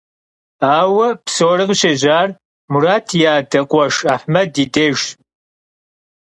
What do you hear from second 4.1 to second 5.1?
Ahmed yi dêjjş.